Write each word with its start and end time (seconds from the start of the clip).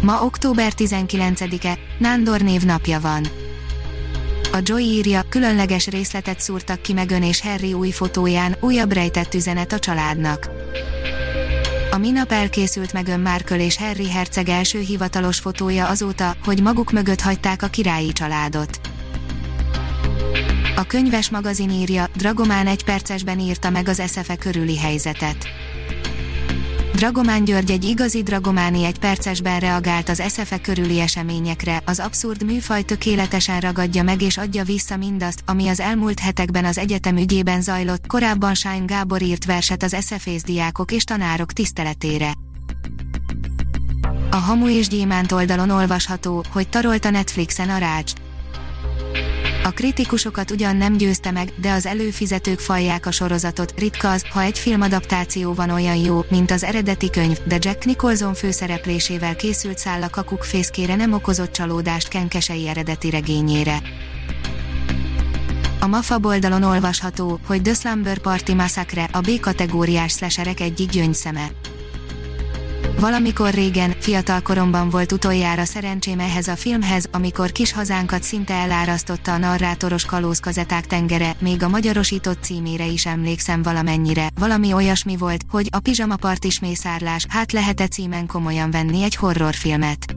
Ma 0.00 0.22
október 0.22 0.72
19-e, 0.76 1.78
Nándor 1.98 2.40
név 2.40 2.62
napja 2.62 3.00
van. 3.00 3.26
A 4.52 4.58
Joy 4.62 4.82
írja, 4.82 5.22
különleges 5.28 5.86
részletet 5.86 6.40
szúrtak 6.40 6.82
ki 6.82 6.92
Megön 6.92 7.22
és 7.22 7.40
Harry 7.40 7.72
új 7.72 7.90
fotóján, 7.90 8.56
újabb 8.60 8.92
rejtett 8.92 9.34
üzenet 9.34 9.72
a 9.72 9.78
családnak. 9.78 10.50
A 11.90 11.96
minap 11.96 12.32
elkészült 12.32 12.92
Megön 12.92 13.20
Markle 13.20 13.64
és 13.64 13.76
Harry 13.76 14.10
herceg 14.10 14.48
első 14.48 14.78
hivatalos 14.78 15.38
fotója 15.38 15.88
azóta, 15.88 16.36
hogy 16.44 16.62
maguk 16.62 16.92
mögött 16.92 17.20
hagyták 17.20 17.62
a 17.62 17.68
királyi 17.68 18.12
családot. 18.12 18.80
A 20.76 20.86
könyves 20.86 21.30
magazin 21.30 21.70
írja, 21.70 22.06
Dragomán 22.16 22.66
egy 22.66 22.84
percesben 22.84 23.38
írta 23.38 23.70
meg 23.70 23.88
az 23.88 24.00
eszefe 24.00 24.36
körüli 24.36 24.78
helyzetet. 24.78 25.48
Dragomán 26.98 27.44
György 27.44 27.70
egy 27.70 27.84
igazi 27.84 28.22
dragománi 28.22 28.84
egy 28.84 28.98
percesben 28.98 29.60
reagált 29.60 30.08
az 30.08 30.20
eszefe 30.20 30.60
körüli 30.60 31.00
eseményekre, 31.00 31.82
az 31.84 31.98
abszurd 31.98 32.44
műfaj 32.44 32.82
tökéletesen 32.82 33.60
ragadja 33.60 34.02
meg 34.02 34.22
és 34.22 34.36
adja 34.36 34.64
vissza 34.64 34.96
mindazt, 34.96 35.42
ami 35.46 35.68
az 35.68 35.80
elmúlt 35.80 36.18
hetekben 36.18 36.64
az 36.64 36.78
egyetem 36.78 37.16
ügyében 37.16 37.62
zajlott, 37.62 38.06
korábban 38.06 38.54
Sájn 38.54 38.86
Gábor 38.86 39.22
írt 39.22 39.44
verset 39.44 39.82
az 39.82 39.94
eszefész 39.94 40.42
diákok 40.42 40.92
és 40.92 41.04
tanárok 41.04 41.52
tiszteletére. 41.52 42.32
A 44.30 44.36
Hamu 44.36 44.68
és 44.68 44.88
Gyémánt 44.88 45.32
oldalon 45.32 45.70
olvasható, 45.70 46.44
hogy 46.52 46.68
tarolta 46.68 47.10
Netflixen 47.10 47.70
a 47.70 47.78
rácst. 47.78 48.27
A 49.68 49.72
kritikusokat 49.72 50.50
ugyan 50.50 50.76
nem 50.76 50.96
győzte 50.96 51.30
meg, 51.30 51.52
de 51.60 51.72
az 51.72 51.86
előfizetők 51.86 52.58
falják 52.58 53.06
a 53.06 53.10
sorozatot. 53.10 53.72
Ritka 53.76 54.10
az, 54.10 54.24
ha 54.30 54.42
egy 54.42 54.58
filmadaptáció 54.58 55.54
van 55.54 55.70
olyan 55.70 55.96
jó, 55.96 56.24
mint 56.30 56.50
az 56.50 56.64
eredeti 56.64 57.10
könyv, 57.10 57.38
de 57.46 57.56
Jack 57.60 57.84
Nicholson 57.84 58.34
főszereplésével 58.34 59.36
készült 59.36 59.78
száll 59.78 60.02
a 60.02 60.10
kakuk 60.10 60.46
nem 60.96 61.12
okozott 61.12 61.52
csalódást 61.52 62.08
Kenkesei 62.08 62.68
eredeti 62.68 63.10
regényére. 63.10 63.82
A 65.80 65.86
MAFA 65.86 66.18
oldalon 66.22 66.62
olvasható, 66.62 67.40
hogy 67.46 67.62
The 67.62 67.74
Slumber 67.74 68.18
Party 68.18 68.52
Massacre 68.52 69.08
a 69.12 69.20
B-kategóriás 69.20 70.12
slasherek 70.12 70.60
egyik 70.60 70.90
gyöngyszeme. 70.90 71.50
Valamikor 73.00 73.54
régen, 73.54 73.94
fiatal 74.00 74.40
koromban 74.40 74.90
volt 74.90 75.12
utoljára 75.12 75.64
szerencsém 75.64 76.20
ehhez 76.20 76.48
a 76.48 76.56
filmhez, 76.56 77.08
amikor 77.12 77.52
kis 77.52 77.72
hazánkat 77.72 78.22
szinte 78.22 78.54
elárasztotta 78.54 79.32
a 79.32 79.38
narrátoros 79.38 80.04
kalózkazeták 80.04 80.86
tengere, 80.86 81.36
még 81.38 81.62
a 81.62 81.68
magyarosított 81.68 82.42
címére 82.42 82.86
is 82.86 83.06
emlékszem 83.06 83.62
valamennyire, 83.62 84.28
valami 84.38 84.72
olyasmi 84.72 85.16
volt, 85.16 85.44
hogy 85.48 85.68
a 85.70 85.80
pizsamapart 85.80 86.44
is 86.44 86.60
mészárlás, 86.60 87.26
hát 87.28 87.52
lehet-e 87.52 87.86
címen 87.86 88.26
komolyan 88.26 88.70
venni 88.70 89.02
egy 89.02 89.14
horrorfilmet. 89.14 90.14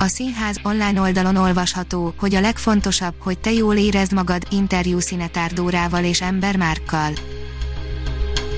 A 0.00 0.06
színház 0.06 0.60
online 0.62 1.00
oldalon 1.00 1.36
olvasható, 1.36 2.14
hogy 2.18 2.34
a 2.34 2.40
legfontosabb, 2.40 3.14
hogy 3.18 3.38
te 3.38 3.52
jól 3.52 3.76
érezd 3.76 4.12
magad, 4.12 4.42
interjú 4.50 4.98
Szinetár 4.98 5.52
Dórával 5.52 6.04
és 6.04 6.20
Ember 6.20 6.56
Márkkal. 6.56 7.12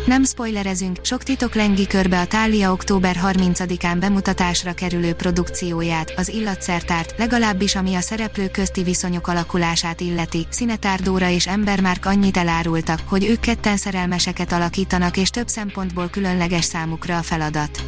Nem 0.07 0.25
spoilerezünk, 0.25 0.99
sok 1.03 1.23
titok 1.23 1.55
lengi 1.55 1.87
körbe 1.87 2.21
a 2.21 2.27
Tália 2.27 2.73
október 2.73 3.17
30-án 3.25 3.97
bemutatásra 4.01 4.73
kerülő 4.73 5.13
produkcióját, 5.13 6.13
az 6.17 6.29
illatszertárt, 6.29 7.15
legalábbis 7.19 7.75
ami 7.75 7.95
a 7.95 8.01
szereplő 8.01 8.49
közti 8.49 8.83
viszonyok 8.83 9.29
alakulását 9.29 10.01
illeti. 10.01 10.47
Szinetár 10.49 11.01
Dóra 11.01 11.29
és 11.29 11.47
Embermárk 11.47 12.07
annyit 12.07 12.37
elárultak, 12.37 13.01
hogy 13.07 13.25
ők 13.25 13.41
ketten 13.41 13.77
szerelmeseket 13.77 14.53
alakítanak 14.53 15.17
és 15.17 15.31
több 15.31 15.49
szempontból 15.49 16.09
különleges 16.09 16.65
számukra 16.65 17.19
a 17.19 17.23
feladat. 17.23 17.83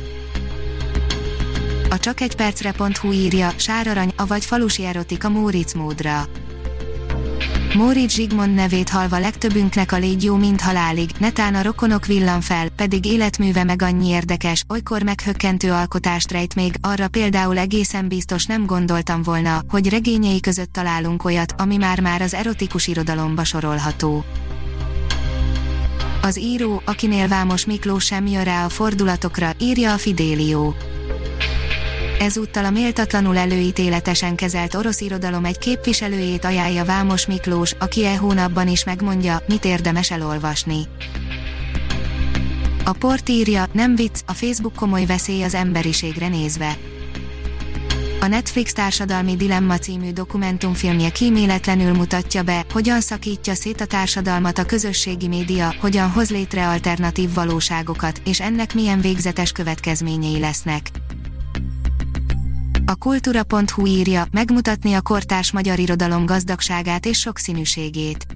A 1.91 1.99
csak 1.99 2.21
egy 2.21 2.37
percre.hu 2.37 3.13
írja, 3.13 3.53
sárarany, 3.57 4.13
avagy 4.17 4.45
falusi 4.45 4.85
erotika 4.85 5.29
Móricz 5.29 5.73
módra 5.73 6.29
Móricz 7.75 8.12
Zsigmond 8.15 8.55
nevét 8.55 8.89
halva 8.89 9.19
legtöbbünknek 9.19 9.93
a 9.93 9.97
légy 9.97 10.25
jó, 10.25 10.37
mint 10.37 10.61
halálig, 10.61 11.11
netán 11.19 11.55
a 11.55 11.62
rokonok 11.62 12.07
villan 12.07 12.41
fel, 12.41 12.69
pedig 12.69 13.05
életműve 13.05 13.65
meg 13.65 13.83
annyi 13.83 14.09
érdekes, 14.09 14.65
olykor 14.69 15.03
meghökkentő 15.03 15.73
alkotást 15.73 16.33
rejt 16.33 16.55
még, 16.55 16.75
arra 16.81 17.09
például 17.09 17.59
egészen 17.59 18.09
biztos 18.09 18.47
nem 18.47 18.67
gondoltam 18.67 19.23
volna, 19.23 19.62
hogy 19.69 19.89
regényei 19.89 20.41
között 20.41 20.73
találunk 20.73 21.25
olyat, 21.25 21.55
ami 21.57 21.77
már-már 21.77 22.23
az 22.23 22.35
erotikus 22.35 22.87
irodalomba 22.87 23.45
sorolható. 23.45 24.25
Az 26.23 26.39
író, 26.39 26.83
akinél 26.85 27.29
Vámos 27.29 27.67
Miklós 27.67 28.05
sem 28.05 28.27
jön 28.27 28.45
rá 28.45 28.65
a 28.65 28.69
fordulatokra, 28.69 29.51
írja 29.59 29.93
a 29.93 29.99
Fidélió. 29.99 30.75
Ezúttal 32.25 32.65
a 32.65 32.71
méltatlanul 32.71 33.37
előítéletesen 33.37 34.35
kezelt 34.35 34.75
orosz 34.75 35.01
irodalom 35.01 35.45
egy 35.45 35.59
képviselőjét 35.59 36.45
ajánlja 36.45 36.85
Vámos 36.85 37.27
Miklós, 37.27 37.73
aki 37.79 38.05
e 38.05 38.17
hónapban 38.17 38.69
is 38.69 38.85
megmondja, 38.85 39.43
mit 39.49 39.65
érdemes 39.65 40.11
elolvasni. 40.11 40.79
A 42.85 42.93
port 42.93 43.29
írja, 43.29 43.67
nem 43.73 43.95
vicc, 43.95 44.21
a 44.27 44.33
Facebook 44.33 44.75
komoly 44.75 45.07
veszély 45.07 45.43
az 45.43 45.55
emberiségre 45.55 46.29
nézve. 46.29 46.77
A 48.21 48.27
Netflix 48.27 48.73
társadalmi 48.73 49.37
dilemma 49.37 49.79
című 49.79 50.12
dokumentumfilmje 50.12 51.11
kíméletlenül 51.11 51.93
mutatja 51.93 52.43
be, 52.43 52.65
hogyan 52.73 53.01
szakítja 53.01 53.55
szét 53.55 53.81
a 53.81 53.87
társadalmat 53.87 54.59
a 54.59 54.65
közösségi 54.65 55.29
média, 55.29 55.75
hogyan 55.81 56.11
hoz 56.11 56.31
létre 56.31 56.69
alternatív 56.69 57.35
valóságokat, 57.35 58.21
és 58.25 58.41
ennek 58.41 58.75
milyen 58.75 59.01
végzetes 59.01 59.53
következményei 59.53 60.39
lesznek. 60.39 60.91
A 62.94 62.97
kultúra.hu 62.97 63.87
írja, 63.87 64.25
megmutatni 64.31 64.93
a 64.93 65.00
kortárs 65.00 65.53
magyar 65.53 65.78
irodalom 65.78 66.27
gazdagságát 66.27 67.06
és 67.06 67.19
sokszínűségét. 67.19 68.27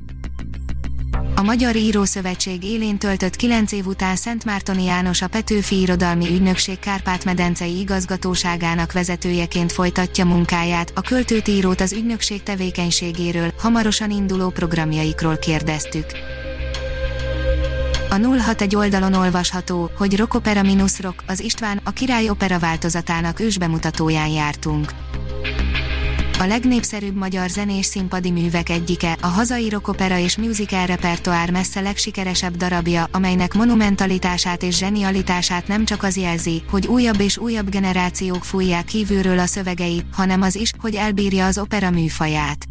A 1.34 1.42
Magyar 1.42 1.76
Írószövetség 1.76 2.64
élén 2.64 2.98
töltött 2.98 3.36
9 3.36 3.72
év 3.72 3.86
után 3.86 4.16
Szent 4.16 4.44
Mártoni 4.44 4.84
János 4.84 5.22
a 5.22 5.28
Petőfi 5.28 5.80
Irodalmi 5.80 6.28
Ügynökség 6.30 6.78
Kárpát-medencei 6.78 7.78
igazgatóságának 7.78 8.92
vezetőjeként 8.92 9.72
folytatja 9.72 10.24
munkáját, 10.24 10.92
a 10.94 11.00
költőt 11.00 11.48
írót 11.48 11.80
az 11.80 11.92
ügynökség 11.92 12.42
tevékenységéről, 12.42 13.52
hamarosan 13.58 14.10
induló 14.10 14.50
programjaikról 14.50 15.36
kérdeztük. 15.36 16.06
A 18.10 18.14
061 18.14 18.76
oldalon 18.76 19.14
olvasható, 19.14 19.90
hogy 19.96 20.16
Rock 20.16 20.34
Opera 20.34 20.62
Minus 20.62 21.00
Rock, 21.00 21.22
az 21.26 21.40
István, 21.40 21.80
a 21.84 21.90
király 21.90 22.28
opera 22.28 22.58
változatának 22.58 23.40
ősbemutatóján 23.40 24.28
jártunk. 24.28 24.92
A 26.38 26.44
legnépszerűbb 26.44 27.14
magyar 27.14 27.48
zenés 27.48 27.86
színpadi 27.86 28.30
művek 28.30 28.68
egyike, 28.68 29.16
a 29.20 29.26
hazai 29.26 29.68
rockopera 29.68 30.18
és 30.18 30.36
musical 30.36 30.86
repertoár 30.86 31.50
messze 31.50 31.80
legsikeresebb 31.80 32.56
darabja, 32.56 33.08
amelynek 33.12 33.54
monumentalitását 33.54 34.62
és 34.62 34.76
zsenialitását 34.76 35.66
nem 35.66 35.84
csak 35.84 36.02
az 36.02 36.16
jelzi, 36.16 36.62
hogy 36.70 36.86
újabb 36.86 37.20
és 37.20 37.38
újabb 37.38 37.70
generációk 37.70 38.44
fújják 38.44 38.84
kívülről 38.84 39.38
a 39.38 39.46
szövegeit, 39.46 40.06
hanem 40.12 40.42
az 40.42 40.54
is, 40.54 40.70
hogy 40.80 40.94
elbírja 40.94 41.46
az 41.46 41.58
opera 41.58 41.90
műfaját. 41.90 42.66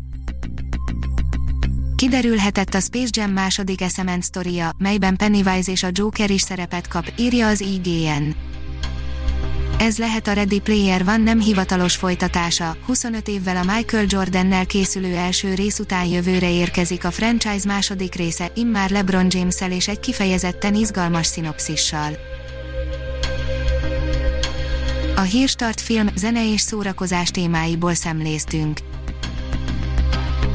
Kiderülhetett 1.98 2.74
a 2.74 2.80
Space 2.80 3.10
Jam 3.12 3.32
második 3.32 3.82
eszement 3.82 4.24
sztoria, 4.24 4.72
melyben 4.78 5.16
Pennywise 5.16 5.72
és 5.72 5.84
a 5.84 5.90
Joker 5.92 6.30
is 6.30 6.42
szerepet 6.42 6.88
kap, 6.88 7.12
írja 7.18 7.48
az 7.48 7.62
IGN. 7.62 8.36
Ez 9.80 9.98
lehet 9.98 10.28
a 10.28 10.34
Ready 10.34 10.60
Player 10.60 11.02
One 11.02 11.18
nem 11.18 11.40
hivatalos 11.40 11.96
folytatása, 11.96 12.78
25 12.86 13.28
évvel 13.28 13.58
a 13.58 13.74
Michael 13.74 14.06
Jordannel 14.08 14.66
készülő 14.66 15.16
első 15.16 15.54
rész 15.54 15.80
után 15.80 16.06
jövőre 16.06 16.52
érkezik 16.52 17.06
a 17.06 17.12
franchise 17.12 17.68
második 17.68 18.16
része, 18.16 18.52
immár 18.56 18.90
LeBron 18.90 19.28
james 19.30 19.62
és 19.70 19.88
egy 19.88 20.00
kifejezetten 20.00 20.76
izgalmas 20.76 21.26
szinopszissal. 21.26 22.18
A 25.16 25.22
Hírstart 25.22 25.82
film, 25.82 26.08
zene 26.16 26.52
és 26.52 26.62
szórakozás 26.62 27.30
témáiból 27.32 27.94
szemléztünk. 27.94 28.80